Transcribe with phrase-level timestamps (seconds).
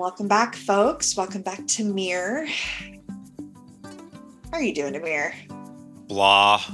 [0.00, 1.14] Welcome back, folks.
[1.14, 2.48] Welcome back to Mir.
[3.84, 5.34] How are you doing, Amir?
[6.08, 6.56] Blah.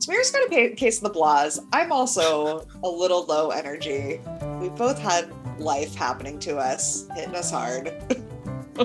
[0.00, 1.58] Samir's got a case of the blahs.
[1.72, 4.20] I'm also a little low energy.
[4.60, 7.94] We both had life happening to us, hitting us hard.
[8.78, 8.84] we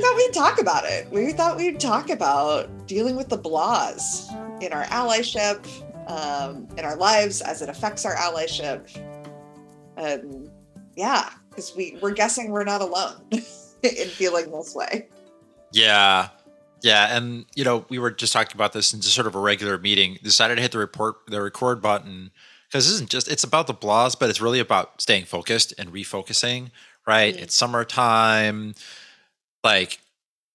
[0.00, 1.10] thought we'd talk about it.
[1.10, 4.30] We thought we'd talk about dealing with the blahs
[4.62, 5.66] in our allyship,
[6.06, 8.94] um, in our lives as it affects our allyship.
[9.96, 10.50] And
[10.96, 15.08] yeah, because we, we're guessing we're not alone in feeling this way.
[15.72, 16.28] Yeah.
[16.82, 17.16] Yeah.
[17.16, 19.78] And, you know, we were just talking about this in just sort of a regular
[19.78, 22.30] meeting, decided to hit the report, the record button
[22.68, 25.92] because this isn't just, it's about the blahs, but it's really about staying focused and
[25.92, 26.70] refocusing,
[27.06, 27.34] right?
[27.34, 27.44] Mm-hmm.
[27.44, 28.74] It's summertime.
[29.62, 30.00] Like,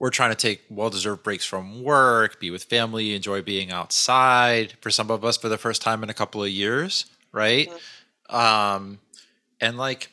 [0.02, 4.74] we're trying to take well-deserved breaks from work, be with family, enjoy being outside.
[4.82, 7.70] For some of us, for the first time in a couple of years, right?
[7.70, 8.36] Mm-hmm.
[8.36, 9.00] Um,
[9.62, 10.10] and like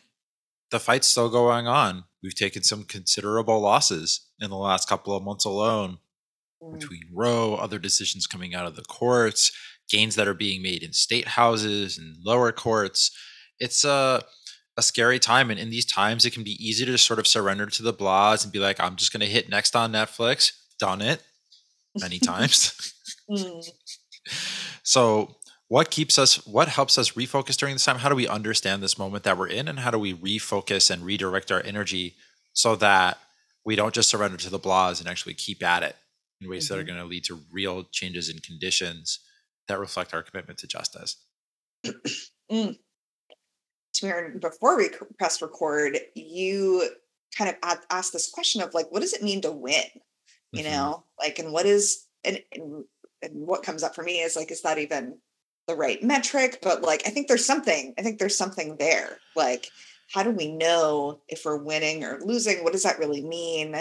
[0.71, 2.05] the fight's still going on.
[2.23, 5.97] We've taken some considerable losses in the last couple of months alone
[6.63, 6.77] mm-hmm.
[6.77, 9.53] between Roe, other decisions coming out of the courts,
[9.89, 13.11] gains that are being made in state houses and lower courts.
[13.59, 14.21] It's a uh,
[14.79, 15.51] a scary time.
[15.51, 17.93] And in these times, it can be easy to just sort of surrender to the
[17.93, 20.53] blahs and be like, I'm just going to hit next on Netflix.
[20.79, 21.23] Done it
[22.01, 22.95] many times.
[23.29, 23.69] mm.
[24.83, 25.37] So,
[25.69, 27.99] what keeps us, what helps us refocus during this time?
[27.99, 29.69] How do we understand this moment that we're in?
[29.69, 32.15] And how do we refocus and redirect our energy
[32.55, 33.19] so that
[33.67, 35.97] we don't just surrender to the blahs and actually keep at it
[36.41, 36.75] in ways mm-hmm.
[36.75, 36.95] that are mm-hmm.
[36.95, 39.21] going to lead to real changes in conditions
[39.67, 41.17] that reflect our commitment to justice?
[42.51, 42.77] mm
[44.41, 46.89] before we press record, you
[47.37, 49.85] kind of asked this question of like, what does it mean to win?
[50.53, 50.73] You mm-hmm.
[50.73, 52.85] know, like, and what is, and, and,
[53.23, 55.19] and what comes up for me is like, is that even
[55.67, 56.59] the right metric?
[56.63, 59.19] But like, I think there's something, I think there's something there.
[59.37, 59.69] Like,
[60.13, 62.65] how do we know if we're winning or losing?
[62.65, 63.77] What does that really mean?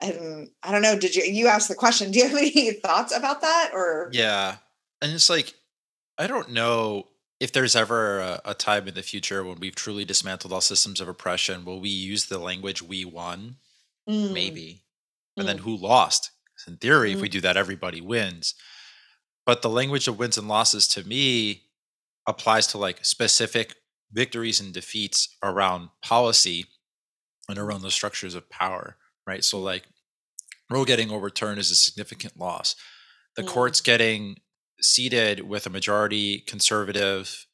[0.00, 0.98] And I don't know.
[0.98, 2.10] Did you you ask the question?
[2.12, 3.70] Do you have any thoughts about that?
[3.72, 4.56] Or yeah,
[5.00, 5.54] and it's like
[6.18, 7.06] I don't know
[7.42, 11.00] if there's ever a, a, time in the future when we've truly dismantled all systems
[11.00, 13.56] of oppression, will we use the language "we won"?
[14.08, 14.32] Mm.
[14.32, 14.84] Maybe,
[15.34, 15.46] but mm.
[15.46, 16.30] then who lost?
[16.68, 17.16] In theory, mm.
[17.16, 17.32] if we mm.
[17.32, 18.54] do that, everybody wins.
[19.44, 21.64] But the language of wins and losses, to me,
[22.28, 23.74] applies to like specific
[24.12, 26.66] victories and defeats around policy
[27.48, 29.42] and around the structures of power, right?
[29.42, 29.82] So, like,
[30.70, 32.76] Roe getting overturned is a significant loss.
[33.34, 33.84] The courts mm.
[33.84, 34.36] getting
[34.82, 37.46] seated with a majority conservative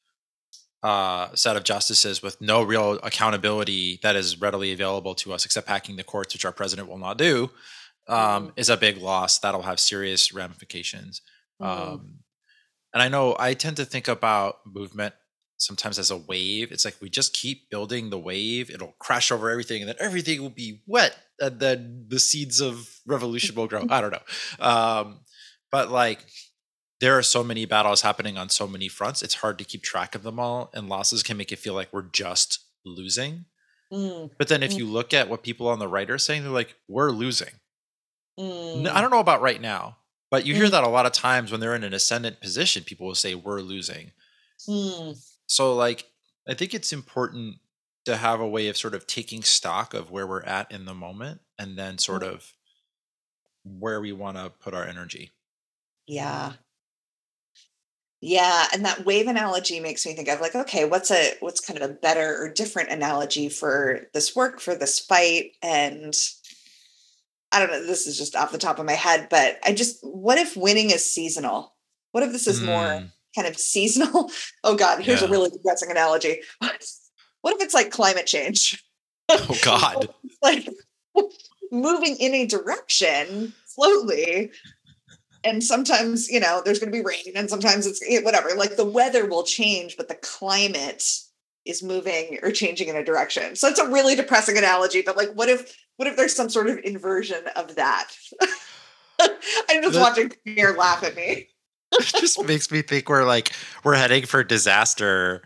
[0.81, 5.67] uh, set of justices with no real accountability that is readily available to us, except
[5.67, 7.49] hacking the courts, which our president will not do,
[8.07, 8.51] um, mm.
[8.55, 9.39] is a big loss.
[9.39, 11.21] That'll have serious ramifications.
[11.61, 11.65] Mm.
[11.65, 12.19] Um,
[12.93, 15.13] and I know I tend to think about movement
[15.57, 16.71] sometimes as a wave.
[16.71, 20.41] It's like we just keep building the wave, it'll crash over everything, and then everything
[20.41, 23.85] will be wet, and then the seeds of revolution will grow.
[23.89, 24.65] I don't know.
[24.65, 25.19] Um,
[25.71, 26.25] but like
[26.99, 29.21] there are so many battles happening on so many fronts.
[29.21, 31.93] It's hard to keep track of them all, and losses can make it feel like
[31.93, 33.45] we're just losing.
[33.91, 34.31] Mm.
[34.37, 34.79] But then if mm.
[34.79, 37.53] you look at what people on the right are saying, they're like, we're losing.
[38.39, 38.87] Mm.
[38.87, 39.97] I don't know about right now,
[40.29, 40.71] but you hear mm.
[40.71, 43.61] that a lot of times when they're in an ascendant position, people will say, we're
[43.61, 44.11] losing.
[44.67, 45.17] Mm.
[45.47, 46.05] So, like,
[46.47, 47.57] I think it's important
[48.05, 50.93] to have a way of sort of taking stock of where we're at in the
[50.93, 52.33] moment and then sort mm.
[52.33, 52.53] of
[53.63, 55.31] where we want to put our energy.
[56.07, 56.53] Yeah.
[58.21, 61.81] Yeah, and that wave analogy makes me think of like, okay, what's a what's kind
[61.81, 65.51] of a better or different analogy for this work, for this fight?
[65.61, 66.13] And
[67.51, 69.99] I don't know, this is just off the top of my head, but I just
[70.01, 71.75] what if winning is seasonal?
[72.11, 72.65] What if this is mm.
[72.65, 73.03] more
[73.35, 74.31] kind of seasonal?
[74.65, 75.27] Oh God, here's yeah.
[75.27, 76.41] a really depressing analogy.
[76.59, 78.83] What if it's like climate change?
[79.31, 80.09] Oh God.
[80.41, 80.67] like
[81.71, 84.49] moving in a direction slowly
[85.43, 88.75] and sometimes you know there's going to be rain and sometimes it's eh, whatever like
[88.75, 91.03] the weather will change but the climate
[91.65, 95.31] is moving or changing in a direction so it's a really depressing analogy but like
[95.33, 98.09] what if what if there's some sort of inversion of that
[99.19, 101.47] i'm just watching Pierre laugh at me
[101.91, 103.53] it just makes me think we're like
[103.83, 105.41] we're heading for disaster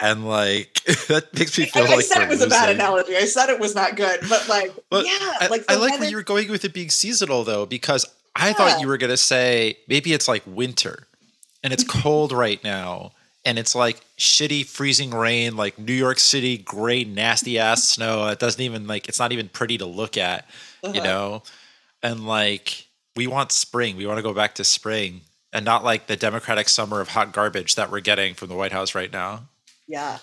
[0.00, 2.46] and like that makes me feel I, like I said it was losing.
[2.46, 3.16] a bad analogy.
[3.16, 6.10] I said it was not good, but like, but yeah, like I, I like where
[6.10, 8.04] you're going with it being seasonal though, because
[8.36, 8.52] I yeah.
[8.54, 11.06] thought you were going to say maybe it's like winter
[11.62, 13.12] and it's cold right now
[13.44, 18.26] and it's like shitty freezing rain, like New York City gray nasty ass snow.
[18.28, 20.48] It doesn't even like it's not even pretty to look at,
[20.82, 20.94] uh-huh.
[20.94, 21.42] you know?
[22.02, 22.86] And like
[23.16, 23.96] we want spring.
[23.96, 25.22] We want to go back to spring
[25.52, 28.72] and not like the democratic summer of hot garbage that we're getting from the White
[28.72, 29.44] House right now.
[29.86, 30.18] Yeah.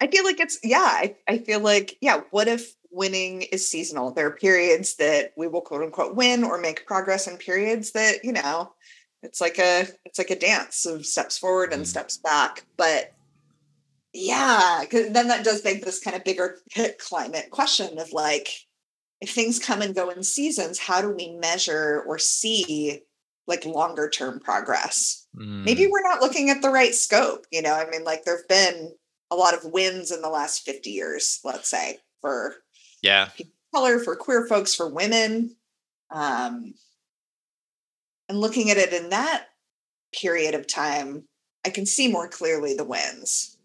[0.00, 4.12] I feel like it's yeah, I, I feel like, yeah, what if winning is seasonal?
[4.12, 8.24] There are periods that we will quote unquote win or make progress and periods that,
[8.24, 8.72] you know,
[9.22, 11.86] it's like a it's like a dance of steps forward and mm.
[11.86, 12.64] steps back.
[12.76, 13.12] But
[14.12, 16.58] yeah, because then that does beg this kind of bigger
[16.98, 18.48] climate question of like,
[19.20, 23.00] if things come and go in seasons, how do we measure or see
[23.46, 25.26] like longer term progress?
[25.36, 25.64] Mm.
[25.64, 27.46] Maybe we're not looking at the right scope.
[27.50, 28.92] You know, I mean, like there've been
[29.30, 32.54] a lot of wins in the last 50 years, let's say, for
[33.02, 33.28] yeah
[33.74, 35.56] color, for queer folks, for women.
[36.10, 36.74] Um,
[38.28, 39.46] and looking at it in that
[40.12, 41.24] period of time,
[41.66, 43.56] I can see more clearly the wins.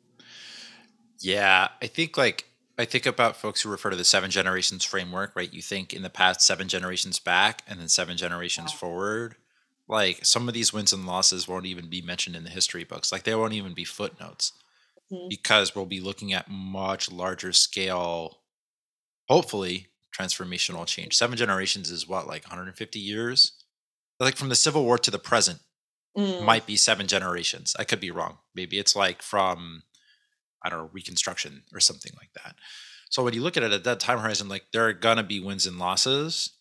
[1.20, 2.46] Yeah, I think like
[2.78, 5.54] I think about folks who refer to the seven generations framework, right?
[5.54, 8.78] You think in the past seven generations back and then seven generations yeah.
[8.78, 9.36] forward.
[9.88, 13.12] Like some of these wins and losses won't even be mentioned in the history books.
[13.12, 14.54] Like they won't even be footnotes
[15.12, 15.28] mm-hmm.
[15.30, 18.40] because we'll be looking at much larger scale,
[19.34, 21.18] hopefully, transformational change.
[21.18, 23.54] Seven generations is what, like 150 years?
[24.20, 25.60] Like from the Civil War to the present
[26.16, 26.46] mm.
[26.46, 27.76] might be seven generations.
[27.80, 28.38] I could be wrong.
[28.54, 29.82] Maybe it's like from,
[30.64, 32.58] I don't know, Reconstruction or something like that.
[33.10, 35.40] So when you look at it at that time horizon, like there are gonna be
[35.40, 36.52] wins and losses.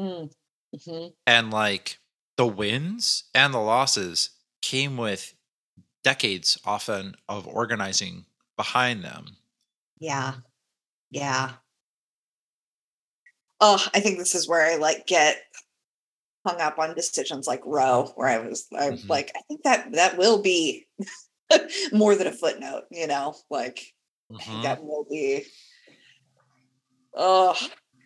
[0.00, 0.32] Mm.
[0.74, 1.06] Mm-hmm.
[1.24, 1.98] And like
[2.36, 4.30] the wins and the losses
[4.60, 5.34] came with
[6.02, 8.24] decades often of organizing
[8.56, 9.36] behind them.
[10.00, 10.34] Yeah.
[11.12, 11.52] Yeah.
[13.60, 15.42] Oh, I think this is where I like get
[16.46, 19.08] hung up on decisions like Roe, where I was I'm mm-hmm.
[19.08, 20.86] like, I think that that will be
[21.92, 23.94] more than a footnote, you know, like
[24.32, 24.62] mm-hmm.
[24.62, 25.44] that will be
[27.14, 27.56] oh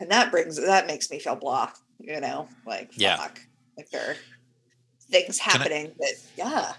[0.00, 3.16] and that brings that makes me feel blocked, you know, like yeah.
[3.16, 3.40] Fuck.
[3.76, 4.16] Like there are
[5.10, 6.72] things happening I, that yeah.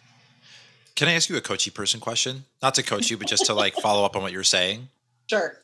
[0.96, 2.46] Can I ask you a coachy person question?
[2.62, 4.90] Not to coach you, but just to like follow up on what you're saying.
[5.30, 5.58] Sure.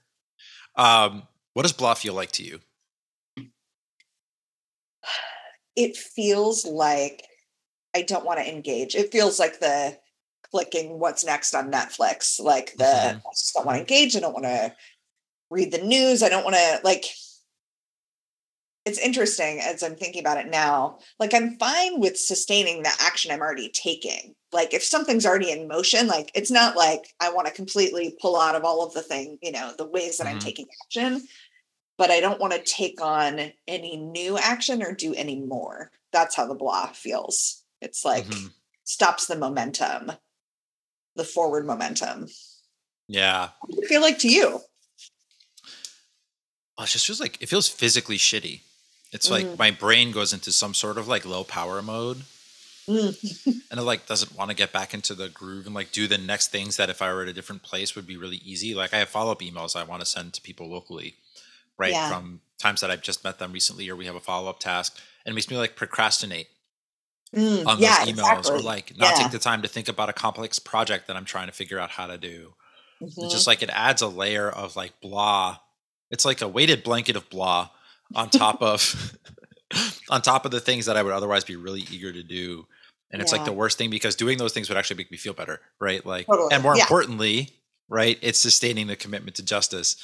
[0.76, 1.24] Um,
[1.54, 2.60] what does blah feel like to you?
[5.76, 7.24] It feels like
[7.96, 8.96] I don't want to engage.
[8.96, 9.98] It feels like the
[10.52, 12.40] clicking what's next on Netflix.
[12.40, 13.18] Like the mm-hmm.
[13.18, 14.16] I just don't want to engage.
[14.16, 14.74] I don't want to
[15.50, 16.24] read the news.
[16.24, 17.06] I don't want to like
[18.86, 21.00] it's interesting as I'm thinking about it now.
[21.20, 24.34] Like I'm fine with sustaining the action I'm already taking.
[24.52, 28.40] Like if something's already in motion, like it's not like I want to completely pull
[28.40, 30.36] out of all of the thing, you know, the ways that mm-hmm.
[30.36, 31.22] I'm taking action,
[32.00, 35.92] but I don't want to take on any new action or do any more.
[36.14, 37.62] That's how the blah feels.
[37.82, 38.48] It's like mm-hmm.
[38.86, 40.14] stops the momentum,
[41.18, 42.28] the forward momentum.
[43.10, 43.50] Yeah.
[43.68, 44.62] What feel like to you?
[46.78, 48.62] Oh, it just feels like it feels physically shitty.
[49.12, 49.60] It's like mm.
[49.60, 52.22] my brain goes into some sort of like low power mode.
[52.88, 53.46] Mm.
[53.72, 56.18] and it like doesn't want to get back into the groove and like do the
[56.18, 58.74] next things that if I were at a different place would be really easy.
[58.74, 61.16] Like I have follow up emails I want to send to people locally,
[61.80, 61.92] right?
[61.92, 62.10] Yeah.
[62.10, 65.00] From times that I've just met them recently or we have a follow up task.
[65.26, 66.48] And it makes me like procrastinate
[67.36, 68.56] mm, on yeah, those emails exactly.
[68.56, 69.24] or like not yeah.
[69.24, 71.90] take the time to think about a complex project that I'm trying to figure out
[71.90, 72.54] how to do.
[73.02, 73.24] Mm-hmm.
[73.24, 75.58] It's just like it adds a layer of like blah.
[76.12, 77.70] It's like a weighted blanket of blah
[78.14, 79.18] on top of
[80.10, 82.68] on top of the things that I would otherwise be really eager to do.
[83.12, 83.40] And it's yeah.
[83.40, 86.06] like the worst thing because doing those things would actually make me feel better, right?
[86.06, 86.50] Like, totally.
[86.52, 86.84] and more yeah.
[86.84, 87.50] importantly,
[87.88, 89.96] right, it's sustaining the commitment to justice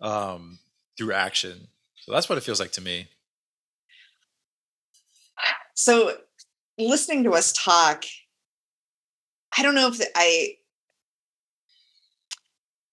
[0.00, 0.58] um,
[0.96, 1.68] through action.
[1.96, 3.08] So that's what it feels like to me.
[5.74, 6.16] So,
[6.78, 8.04] listening to us talk,
[9.56, 10.56] I don't know if the, I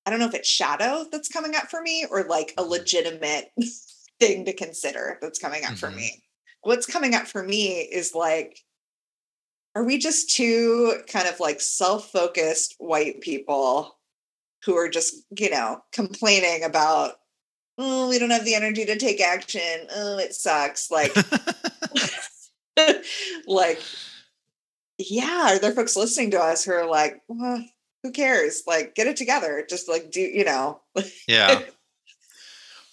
[0.05, 3.51] I don't know if it's shadow that's coming up for me or like a legitimate
[4.19, 5.75] thing to consider that's coming up mm-hmm.
[5.77, 6.23] for me.
[6.63, 8.59] What's coming up for me is like,
[9.75, 13.97] are we just two kind of like self focused white people
[14.65, 17.13] who are just, you know, complaining about,
[17.77, 19.87] oh, we don't have the energy to take action.
[19.95, 20.91] Oh, it sucks.
[20.91, 21.15] Like,
[23.47, 23.81] like,
[24.97, 27.63] yeah, are there folks listening to us who are like, well,
[28.03, 28.63] who cares?
[28.67, 29.65] Like, get it together.
[29.67, 30.81] Just like do, you know.
[31.27, 31.61] yeah.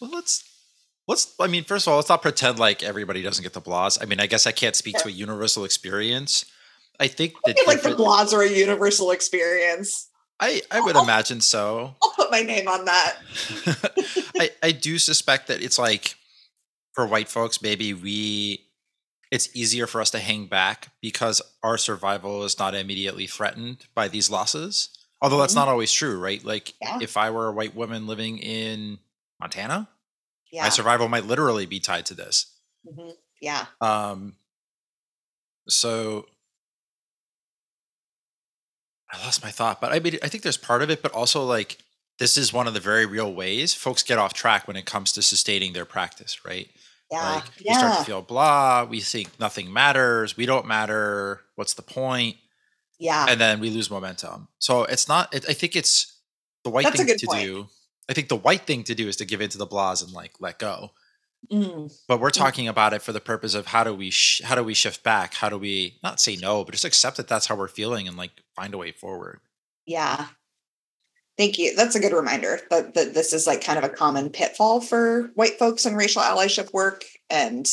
[0.00, 0.44] Well, let's
[1.08, 3.98] let's i mean first of all let's not pretend like everybody doesn't get the blahs
[4.00, 6.44] i mean i guess i can't speak to a universal experience
[7.00, 10.08] i think that like the blahs are a universal experience
[10.38, 13.16] i i would I'll, imagine so i'll put my name on that
[14.36, 16.16] i i do suspect that it's like
[16.92, 18.64] for white folks maybe we
[19.30, 24.08] it's easier for us to hang back because our survival is not immediately threatened by
[24.08, 25.60] these losses although that's mm-hmm.
[25.60, 26.98] not always true right like yeah.
[27.00, 28.98] if i were a white woman living in
[29.40, 29.88] montana
[30.52, 30.62] yeah.
[30.62, 32.54] my survival might literally be tied to this.
[32.86, 33.10] Mm-hmm.
[33.40, 33.66] Yeah.
[33.80, 34.34] Um.
[35.68, 36.26] So
[39.12, 41.44] I lost my thought, but I mean, I think there's part of it, but also
[41.44, 41.78] like
[42.18, 45.12] this is one of the very real ways folks get off track when it comes
[45.12, 46.68] to sustaining their practice, right?
[47.10, 47.34] Yeah.
[47.36, 47.72] Like yeah.
[47.72, 52.36] we start to feel blah, we think nothing matters, we don't matter, what's the point?
[52.98, 53.26] Yeah.
[53.28, 54.48] And then we lose momentum.
[54.58, 56.20] So it's not, it, I think it's
[56.64, 57.42] the white That's thing to point.
[57.42, 57.66] do.
[58.10, 60.32] I think the white thing to do is to give into the blahs and like
[60.40, 60.90] let go.
[61.52, 64.56] Mm, But we're talking about it for the purpose of how do we sh- how
[64.56, 65.34] do we shift back?
[65.34, 68.16] How do we not say no, but just accept that that's how we're feeling and
[68.16, 69.38] like find a way forward.
[69.86, 70.26] yeah.
[71.38, 71.74] Thank you.
[71.76, 75.30] That's a good reminder that, that this is like kind of a common pitfall for
[75.34, 77.04] white folks in racial allyship work.
[77.30, 77.66] And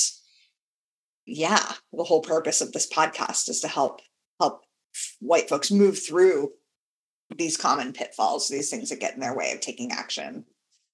[1.25, 4.01] yeah, the whole purpose of this podcast is to help
[4.39, 4.61] help
[5.19, 6.51] white folks move through
[7.35, 10.45] these common pitfalls, these things that get in their way of taking action.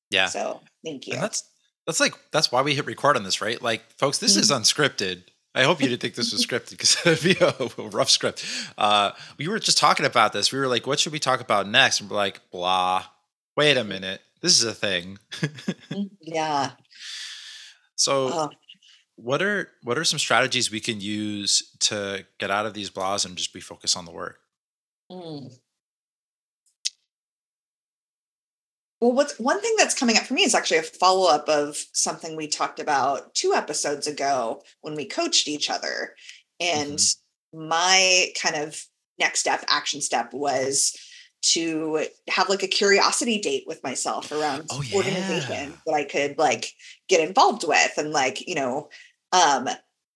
[0.09, 0.27] Yeah.
[0.27, 1.13] So thank you.
[1.15, 1.43] And that's
[1.85, 3.61] that's like that's why we hit record on this, right?
[3.61, 4.61] Like, folks, this is Mm-hmm.
[4.61, 5.23] unscripted.
[5.53, 8.45] I hope you didn't think this was scripted because it'd be a, a rough script.
[8.77, 10.51] Uh, we were just talking about this.
[10.51, 13.05] We were like, "What should we talk about next?" And we're like, "Blah."
[13.57, 14.21] Wait a minute.
[14.41, 15.19] This is a thing.
[16.21, 16.71] yeah.
[17.95, 18.49] so, Oh,
[19.15, 23.25] what are what are some strategies we can use to get out of these blahs
[23.25, 24.39] and just be focused on the work?
[25.11, 25.53] mm.
[29.01, 31.77] Well, what's one thing that's coming up for me is actually a follow up of
[31.93, 36.15] something we talked about two episodes ago when we coached each other.
[36.59, 36.99] And
[37.53, 38.85] my kind of
[39.19, 40.95] next step, action step was
[41.43, 46.73] to have like a curiosity date with myself around Oh, organization that I could like
[47.09, 48.89] get involved with and like, you know,
[49.31, 49.67] um,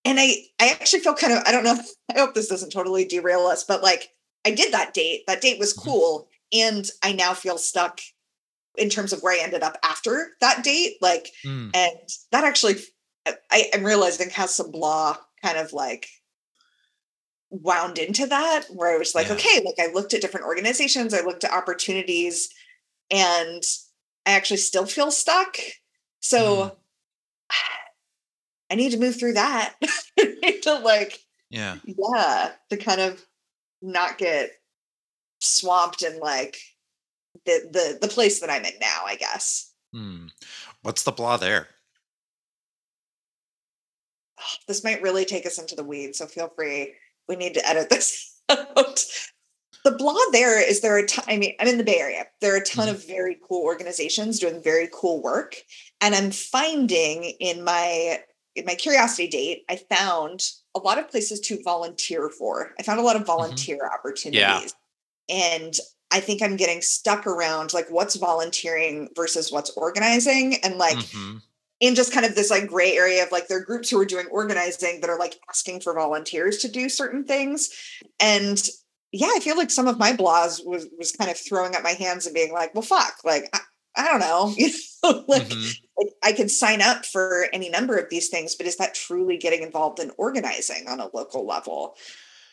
[0.06, 1.80] and I I actually feel kind of I don't know
[2.16, 4.10] I hope this doesn't totally derail us, but like
[4.46, 5.24] I did that date.
[5.28, 5.84] That date was Mhm.
[5.84, 6.28] cool.
[6.54, 8.00] And I now feel stuck
[8.78, 10.98] in terms of where I ended up after that date.
[11.02, 11.98] Like, Mm, and
[12.32, 12.76] that actually
[13.52, 16.08] I am realizing has some blah kind of like
[17.50, 19.34] wound into that where I was like, Yeah.
[19.34, 22.50] okay, like I looked at different organizations, I looked at opportunities,
[23.10, 23.64] and
[24.26, 25.58] I actually still feel stuck.
[26.20, 26.76] So Mm.
[28.72, 29.76] I need to move through that.
[30.20, 31.78] I need to like, yeah.
[31.86, 33.24] yeah, to kind of
[33.82, 34.52] not get
[35.40, 36.58] swamped in like
[37.46, 39.74] the the the place that I'm in now, I guess.
[39.94, 40.28] Hmm.
[40.82, 41.68] What's the blah there?
[44.68, 46.94] This might really take us into the weeds, so feel free.
[47.28, 49.06] We need to edit this out.
[49.84, 52.26] The blah there is there a ton, I mean, I'm in the Bay Area.
[52.42, 55.56] There are a ton of very cool organizations doing very cool work.
[56.02, 58.20] And I'm finding in my
[58.56, 60.42] in my curiosity date, I found
[60.76, 62.74] a lot of places to volunteer for.
[62.80, 64.74] I found a lot of volunteer opportunities.
[65.30, 65.74] And
[66.16, 70.56] I think I'm getting stuck around like what's volunteering versus what's organizing.
[70.64, 71.42] And like Mhm.
[71.82, 74.06] in just kind of this like gray area of like there are groups who are
[74.06, 77.70] doing organizing that are like asking for volunteers to do certain things.
[78.22, 78.58] And
[79.12, 81.92] yeah, I feel like some of my blahs was was kind of throwing up my
[81.92, 83.60] hands and being like, well, fuck, like I,
[83.98, 84.70] I don't know, you
[85.04, 85.78] know, like, Mhm.
[85.98, 89.38] like I could sign up for any number of these things, but is that truly
[89.38, 91.96] getting involved in organizing on a local level?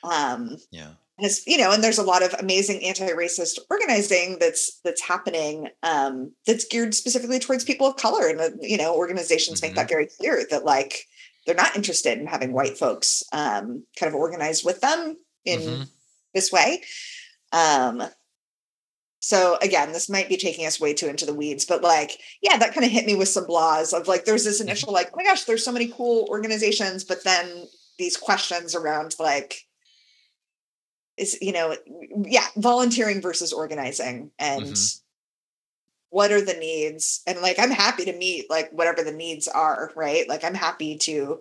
[0.03, 0.95] Um, Yeah.
[1.23, 6.33] Has you know and there's a lot of amazing anti-racist organizing that's that's happening um
[6.47, 8.29] that's geared specifically towards people of color.
[8.29, 11.07] And uh, you know organizations make that very clear that like
[11.47, 15.89] they're not interested in having white folks um kind of organize with them in Mhm.
[16.35, 16.83] this way.
[17.53, 18.03] Um
[19.21, 22.57] so again this might be taking us way too into the weeds but like yeah
[22.57, 25.17] that kind of hit me with some blahs of like there's this initial like oh
[25.17, 29.61] my gosh there's so many cool organizations but then these questions around like
[31.17, 31.77] is you know
[32.25, 35.01] yeah volunteering versus organizing and Mhm.
[36.11, 39.91] what are the needs and like i'm happy to meet like whatever the needs are
[39.97, 41.41] right like i'm happy to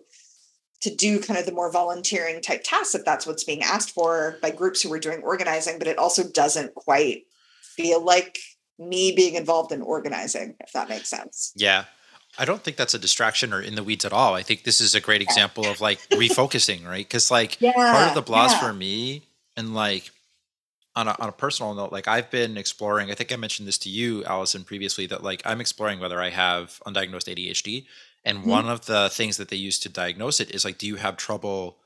[0.82, 4.38] to do kind of the more volunteering type tasks if that's what's being asked for
[4.42, 7.24] by groups who are doing organizing but it also doesn't quite
[7.62, 8.38] feel like
[8.80, 11.86] me being involved in organizing if that makes sense Yeah.
[12.38, 14.36] I don't think that's a distraction or in the weeds at all.
[14.36, 17.06] I think this is a great example of like refocusing, right?
[17.06, 18.60] Because like yeah part of the blahs yeah.
[18.62, 19.24] for me
[19.58, 20.12] and like
[20.96, 23.77] on a, on a personal note like i've been exploring i think i mentioned this
[23.77, 27.86] to you allison previously that like i'm exploring whether i have undiagnosed adhd
[28.25, 28.46] and Mhm.
[28.46, 31.17] one of the things that they use to diagnose it is like do you have
[31.17, 31.77] trouble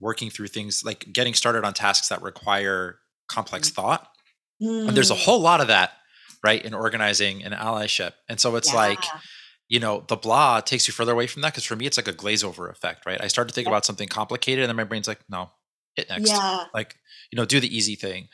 [0.00, 2.98] working through things like getting started on tasks that require
[3.28, 4.08] complex thought?
[4.86, 5.92] And there's a Mm, whole lot of that
[6.42, 8.12] right in organizing and allyship.
[8.28, 9.14] And so it's like
[9.68, 12.08] you know, the blah takes you further away from that because for me, it's like
[12.08, 13.20] a glaze over effect, right?
[13.22, 13.68] I start to think Yeah.
[13.68, 15.50] about something complicated and then my brain's like, no,
[15.96, 16.30] hit next.
[16.30, 16.96] yeah Like,
[17.30, 18.28] you know, do the easy thing.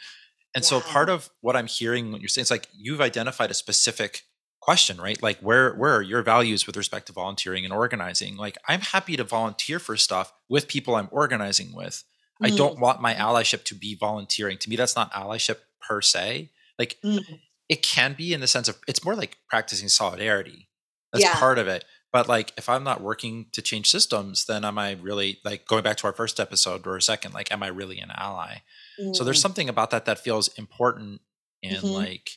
[0.54, 3.54] And so part of what I'm hearing when you're saying it's like you've identified a
[3.54, 4.22] specific
[4.60, 5.20] question, right?
[5.22, 8.36] Like where where are your values with respect to volunteering and organizing?
[8.36, 12.04] Like I'm happy to volunteer for stuff with people I'm organizing with.
[12.42, 12.52] Mm.
[12.52, 14.58] I don't want my allyship to be volunteering.
[14.58, 16.50] To me, that's not allyship per se.
[16.78, 17.24] Like mm.
[17.68, 20.68] it can be in the sense of it's more like practicing solidarity.
[21.12, 21.34] That's yeah.
[21.34, 21.84] part of it.
[22.12, 25.84] But like if I'm not working to change systems, then am I really like going
[25.84, 28.58] back to our first episode or a second, like am I really an ally?
[29.00, 29.14] Mm.
[29.14, 29.42] So there's mm.
[29.42, 31.20] something about that that feels important
[31.62, 31.86] and mm-hmm.
[31.86, 32.30] like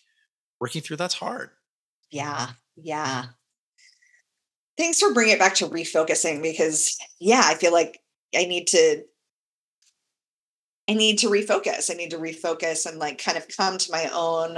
[0.60, 1.50] working through that's hard.
[2.12, 2.50] Yeah.
[2.75, 3.25] Yeah.
[4.77, 8.00] Thanks for bringing it back to refocusing because yeah, I feel like
[8.36, 9.03] I need to
[10.89, 11.89] I need to refocus.
[11.89, 14.58] I need to refocus and like kind of come to my own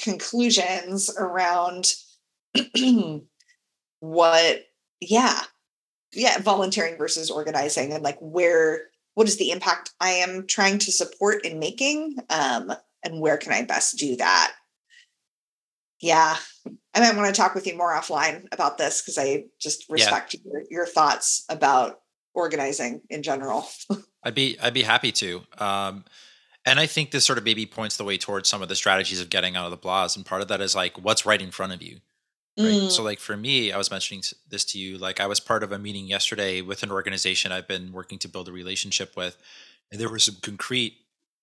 [0.00, 1.94] conclusions around
[4.02, 4.64] what
[5.00, 5.42] yeah
[6.12, 10.90] yeah volunteering versus organizing and like where what is the impact i am trying to
[10.90, 12.72] support in making um
[13.04, 14.54] and where can i best do that
[16.00, 16.34] yeah
[16.94, 20.34] i might want to talk with you more offline about this because i just respect
[20.34, 20.40] yeah.
[20.52, 22.00] your, your thoughts about
[22.34, 23.68] organizing in general
[24.24, 26.04] i'd be i'd be happy to um
[26.64, 29.20] and I think this sort of maybe points the way towards some of the strategies
[29.20, 30.14] of getting out of the blahs.
[30.14, 31.98] And part of that is like what's right in front of you.
[32.58, 32.66] Right.
[32.66, 32.90] Mm.
[32.90, 34.98] So, like for me, I was mentioning this to you.
[34.98, 38.28] Like, I was part of a meeting yesterday with an organization I've been working to
[38.28, 39.38] build a relationship with,
[39.90, 40.94] and there were some concrete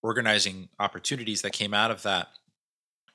[0.04, 2.30] organizing opportunities that came out of that.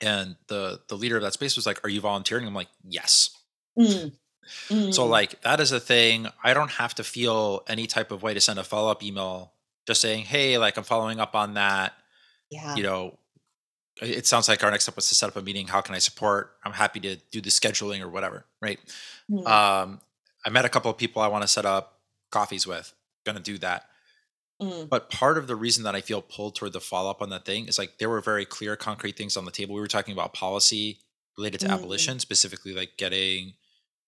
[0.01, 3.31] And the the leader of that space was like, "Are you volunteering?" I'm like, "Yes."
[3.79, 4.13] Mm.
[4.69, 4.93] Mm.
[4.93, 6.29] So, like that is a thing.
[6.43, 9.55] I don't have to feel any type of way to send a follow up email,
[9.87, 11.95] just saying, "Hey, like I'm following up on that."
[12.51, 12.75] Yeah.
[12.75, 13.19] You know,
[14.03, 15.69] it sounds like our next step was to set up a meeting.
[15.69, 16.57] How can I support?
[16.65, 18.45] I'm happy to do the scheduling or whatever.
[18.61, 18.81] Right.
[19.31, 19.47] Mm-hmm.
[19.47, 20.01] Um,
[20.45, 22.93] I met a couple of people I want to set up coffees with.
[23.25, 23.87] Going to do that.
[24.61, 24.89] Mm.
[24.89, 27.45] But part of the reason that I feel pulled toward the follow up on that
[27.45, 29.75] thing is like there were very clear, concrete things on the table.
[29.75, 30.99] We were talking about policy
[31.37, 31.73] related to mm.
[31.73, 33.55] abolition, specifically like getting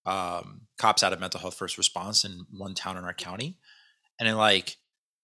[0.05, 3.57] um, cops out of mental health first response in one town in our county.
[4.19, 4.77] And then like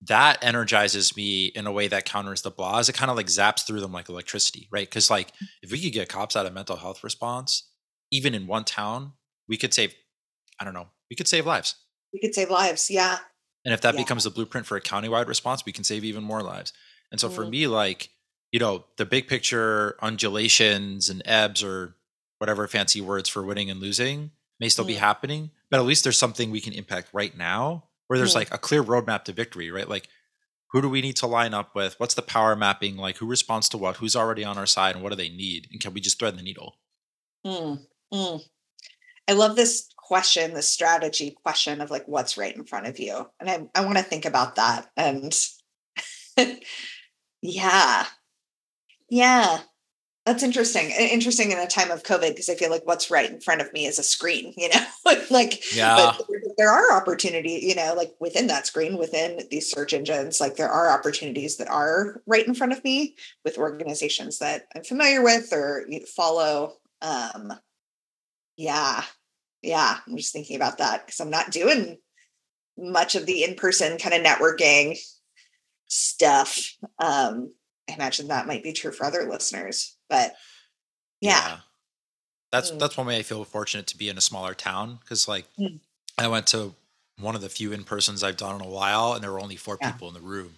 [0.08, 2.88] that energizes me in a way that counters the blahs.
[2.88, 4.88] It kind of like zaps through them like electricity, right?
[4.88, 7.68] Because like if we could get cops out of mental health response,
[8.10, 9.12] even in one town,
[9.48, 9.94] we could save,
[10.60, 11.76] I don't know, we could save lives.
[12.12, 13.18] We could save lives, yeah.
[13.64, 14.00] And if that yeah.
[14.00, 16.72] becomes the blueprint for a countywide response, we can save even more lives.
[17.12, 17.34] And so mm.
[17.34, 18.10] for me, like,
[18.50, 21.94] you know, the big picture undulations and ebbs or
[22.38, 24.88] whatever fancy words for winning and losing may still mm.
[24.88, 28.52] be happening, but at least there's something we can impact right now where there's like
[28.52, 29.88] a clear roadmap to victory, right?
[29.88, 30.06] Like,
[30.72, 31.94] who do we need to line up with?
[31.96, 32.98] What's the power mapping?
[32.98, 33.96] Like, who responds to what?
[33.96, 35.66] Who's already on our side, and what do they need?
[35.72, 36.76] And can we just thread the needle?
[37.46, 37.80] Mm,
[38.12, 38.42] mm.
[39.26, 43.30] I love this question, this strategy question of like what's right in front of you,
[43.40, 44.90] and I I want to think about that.
[44.94, 45.34] And
[47.40, 48.04] yeah,
[49.08, 49.58] yeah,
[50.24, 50.90] that's interesting.
[50.90, 53.72] Interesting in a time of COVID because I feel like what's right in front of
[53.72, 54.84] me is a screen, you know,
[55.30, 56.12] like yeah.
[56.16, 60.56] But there are opportunities, you know, like within that screen, within these search engines, like
[60.56, 65.24] there are opportunities that are right in front of me with organizations that I'm familiar
[65.24, 66.74] with or follow.
[67.00, 67.52] Um,
[68.56, 69.02] yeah,
[69.60, 69.98] yeah.
[70.06, 71.98] I'm just thinking about that because I'm not doing
[72.78, 74.98] much of the in-person kind of networking
[75.88, 76.76] stuff.
[77.00, 77.52] Um,
[77.90, 79.96] I imagine that might be true for other listeners.
[80.12, 80.34] But
[81.22, 81.30] yeah.
[81.30, 81.56] yeah.
[82.50, 82.78] That's mm.
[82.78, 85.80] that's one way I feel fortunate to be in a smaller town because like mm.
[86.18, 86.74] I went to
[87.18, 89.56] one of the few in persons I've done in a while, and there were only
[89.56, 89.90] four yeah.
[89.90, 90.56] people in the room,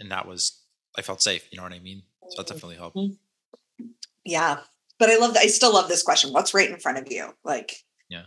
[0.00, 0.60] and that was
[0.98, 1.46] I felt safe.
[1.52, 2.02] You know what I mean?
[2.30, 2.96] So that definitely helped.
[2.96, 3.84] Mm-hmm.
[4.24, 4.58] Yeah,
[4.98, 5.44] but I love that.
[5.44, 6.32] I still love this question.
[6.32, 7.32] What's right in front of you?
[7.44, 8.24] Like, yeah,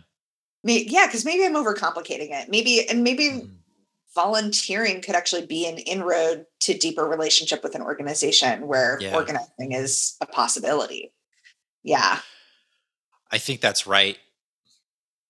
[0.62, 2.48] me, yeah, because maybe I'm overcomplicating it.
[2.48, 3.50] Maybe and maybe mm
[4.14, 9.14] volunteering could actually be an inroad to deeper relationship with an organization where yeah.
[9.14, 11.12] organizing is a possibility.
[11.82, 12.18] Yeah.
[13.30, 14.18] I think that's right.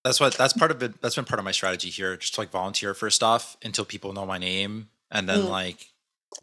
[0.05, 1.01] That's what that's part of it.
[1.01, 4.13] That's been part of my strategy here, just to like volunteer for stuff until people
[4.13, 4.91] know my name.
[5.11, 5.49] And then mm.
[5.49, 5.89] like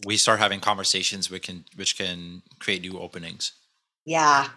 [0.05, 3.51] we start having conversations which can which can create new openings.
[4.05, 4.47] Yeah.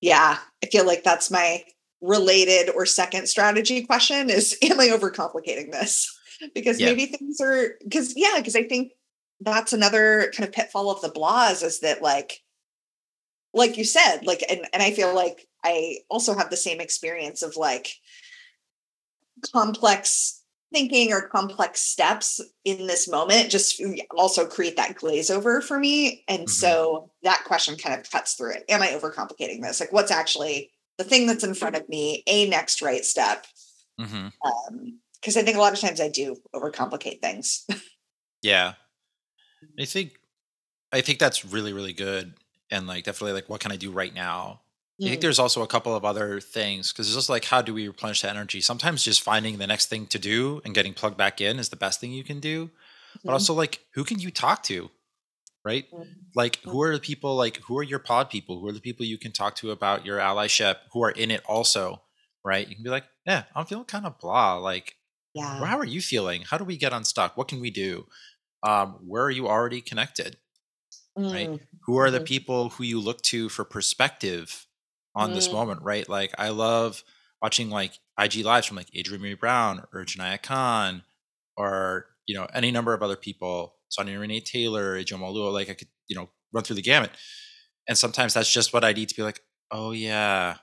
[0.00, 0.38] Yeah.
[0.62, 1.64] I feel like that's my
[2.00, 6.16] related or second strategy question is am I overcomplicating this?
[6.54, 6.86] Because yeah.
[6.86, 8.92] maybe things are because yeah, because I think
[9.40, 12.40] that's another kind of pitfall of the blahs is that like
[13.52, 17.42] like you said, like and, and I feel like I also have the same experience
[17.42, 17.88] of like
[19.52, 20.42] complex
[20.72, 23.80] thinking or complex steps in this moment just
[24.16, 26.24] also create that glaze over for me.
[26.26, 26.48] And mm-hmm.
[26.48, 28.64] so that question kind of cuts through it.
[28.68, 29.78] Am I overcomplicating this?
[29.78, 33.46] Like what's actually the thing that's in front of me, a next right step.
[34.00, 34.26] Mm-hmm.
[34.26, 37.66] Um, because I think a lot of times I do overcomplicate things.
[38.42, 38.74] yeah.
[39.80, 40.12] I think
[40.92, 42.34] I think that's really, really good.
[42.70, 44.60] And like definitely like what can I do right now?
[45.00, 45.06] Mm.
[45.06, 45.22] I think mm.
[45.22, 48.20] there's also a couple of other things because it's just like how do we replenish
[48.20, 48.60] that energy?
[48.60, 51.76] Sometimes just finding the next thing to do and getting plugged back in is the
[51.76, 52.70] best thing you can do.
[53.24, 54.90] but also like who can you talk to?
[55.64, 55.90] Right?
[55.90, 56.10] Mm-hmm.
[56.34, 58.60] Like who are the people like who are your pod people?
[58.60, 61.42] Who are the people you can talk to about your allyship who are in it
[61.46, 62.02] also?
[62.44, 62.68] Right?
[62.68, 64.56] You can be like, yeah, I'm feeling kind of blah.
[64.56, 64.96] Like,
[65.34, 65.64] yeah.
[65.64, 66.42] How are you feeling?
[66.42, 67.36] How do we get unstuck?
[67.36, 68.06] What can we do?
[68.62, 70.36] Um, where are you already connected?
[71.18, 71.32] Mm.
[71.32, 71.60] Right?
[71.86, 72.24] Who are the mm-hmm.
[72.24, 74.66] people who you look to for perspective
[75.14, 75.34] on mm.
[75.34, 75.82] this moment?
[75.82, 76.08] Right?
[76.08, 77.02] Like I love
[77.42, 81.02] watching like IG lives from like Adrienne Maree Brown or Janaya Khan
[81.56, 85.52] or you know any number of other people, Sonya Renee Taylor, Ijeoma Oluo.
[85.52, 87.10] Like I could you know run through the gamut,
[87.88, 89.40] and sometimes that's just what I need to be like.
[89.70, 90.56] Oh yeah,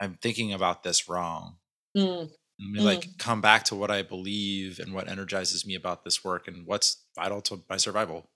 [0.00, 1.56] I'm thinking about this wrong.
[1.96, 2.30] Mm.
[2.60, 2.84] Let me mm.
[2.84, 6.66] like come back to what I believe and what energizes me about this work and
[6.66, 8.30] what's vital to my survival.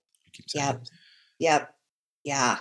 [0.53, 0.83] Yep.
[1.39, 1.73] Yep.
[2.23, 2.57] Yeah.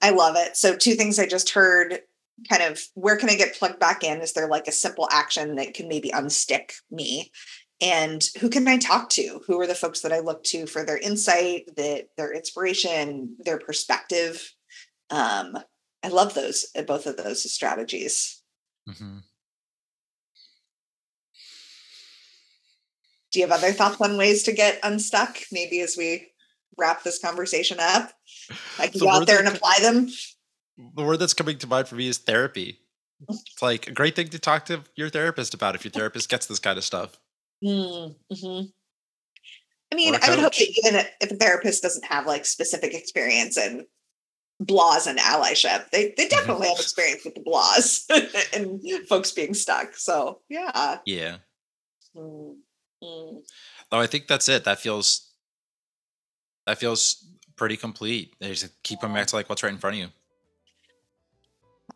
[0.00, 0.56] I love it.
[0.56, 2.00] So two things I just heard
[2.48, 4.20] kind of where can I get plugged back in?
[4.20, 7.30] Is there like a simple action that can maybe unstick me?
[7.80, 9.40] And who can I talk to?
[9.46, 13.58] Who are the folks that I look to for their insight, that their inspiration, their
[13.58, 14.54] perspective?
[15.10, 15.58] Um,
[16.02, 18.40] I love those, uh, both of those strategies.
[18.88, 19.18] Mm-hmm.
[23.32, 25.38] Do you have other thoughts on ways to get unstuck?
[25.50, 26.28] Maybe as we
[26.78, 28.12] wrap this conversation up,
[28.78, 30.08] I can the go out there and apply them
[30.94, 32.80] the word that's coming to mind for me is therapy.
[33.28, 36.46] It's like a great thing to talk to your therapist about if your therapist gets
[36.46, 37.18] this kind of stuff.
[37.64, 38.62] Mm-hmm.
[39.92, 43.56] I mean, I would hope that even if a therapist doesn't have like specific experience
[43.56, 43.86] in
[44.60, 46.30] blahs and allyship, they they mm-hmm.
[46.30, 48.06] definitely have experience with the blahs
[48.56, 49.94] and folks being stuck.
[49.94, 50.98] So yeah.
[51.06, 51.36] Yeah.
[53.02, 53.38] Mm-hmm.
[53.90, 54.64] Though I think that's it.
[54.64, 55.32] That feels
[56.66, 58.34] that feels pretty complete.
[58.40, 60.08] They just keep coming back to like what's right in front of you.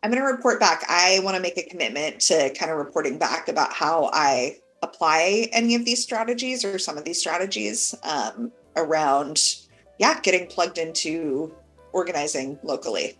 [0.03, 0.83] I'm going to report back.
[0.87, 5.49] I want to make a commitment to kind of reporting back about how I apply
[5.53, 9.41] any of these strategies or some of these strategies um, around,
[9.97, 11.51] yeah, getting plugged into
[11.93, 13.17] organizing locally.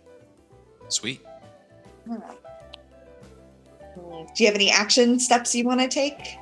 [0.88, 1.20] Sweet.
[2.06, 2.16] Hmm.
[3.96, 6.38] Do you have any action steps you want to take?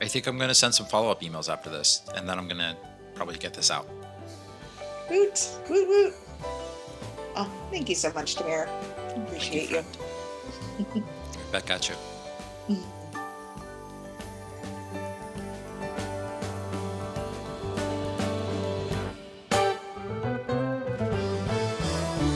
[0.00, 2.48] I think I'm going to send some follow up emails after this, and then I'm
[2.48, 2.76] going to
[3.14, 3.88] probably get this out.
[5.10, 6.14] Woot, woot, woot.
[7.36, 8.68] Oh, thank you so much, Tamir.
[9.16, 9.84] Appreciate you.
[11.52, 11.94] Back at you.